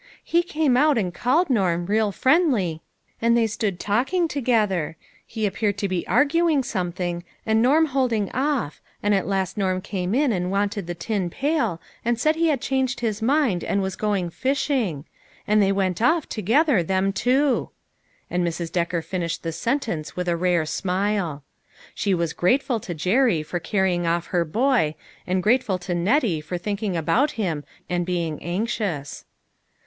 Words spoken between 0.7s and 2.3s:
out and called Norm, real